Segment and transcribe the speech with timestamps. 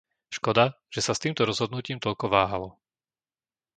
[0.37, 2.69] Škoda, že sa s týmto rozhodnutím toľko váhalo.